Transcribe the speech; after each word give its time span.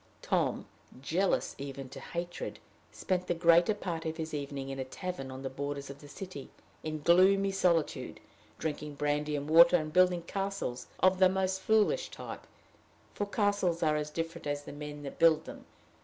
Tom, 0.23 0.65
jealous 0.99 1.53
even 1.59 1.87
to 1.89 1.99
hatred, 1.99 2.57
spent 2.91 3.27
the 3.27 3.35
greater 3.35 3.75
part 3.75 4.03
of 4.03 4.17
his 4.17 4.33
evening 4.33 4.69
in 4.69 4.79
a 4.79 4.83
tavern 4.83 5.29
on 5.29 5.43
the 5.43 5.47
borders 5.51 5.91
of 5.91 5.99
the 6.01 6.07
city 6.07 6.49
in 6.81 7.03
gloomy 7.03 7.51
solitude, 7.51 8.19
drinking 8.57 8.95
brandy 8.95 9.35
and 9.35 9.47
water, 9.47 9.75
and 9.77 9.93
building 9.93 10.23
castles 10.23 10.87
of 11.01 11.19
the 11.19 11.29
most 11.29 11.61
foolish 11.61 12.09
type 12.09 12.47
for 13.13 13.27
castles 13.27 13.83
are 13.83 13.95
as 13.95 14.09
different 14.09 14.47
as 14.47 14.63
the 14.63 14.73
men 14.73 15.03
that 15.03 15.19
build 15.19 15.45
them. 15.45 15.67